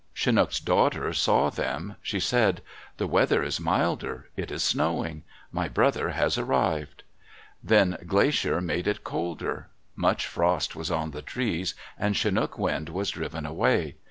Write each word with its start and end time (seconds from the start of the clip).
Chinook's 0.15 0.59
daughter 0.59 1.13
saw 1.13 1.51
them. 1.51 1.95
She 2.01 2.19
said, 2.19 2.63
"The 2.97 3.05
weather 3.05 3.43
is 3.43 3.59
milder. 3.59 4.29
It 4.35 4.49
is 4.49 4.63
snowing. 4.63 5.21
My 5.51 5.67
brother 5.69 6.09
has 6.09 6.39
arrived." 6.39 7.03
Then 7.63 7.95
Glacier 8.07 8.61
made 8.61 8.87
it 8.87 9.03
colder. 9.03 9.67
Much 9.95 10.25
frost 10.25 10.75
was 10.75 10.89
on 10.89 11.11
the 11.11 11.21
trees 11.21 11.75
and 11.99 12.15
Chinook 12.17 12.57
Wind 12.57 12.89
was 12.89 13.11
driven 13.11 13.45
away. 13.45 13.93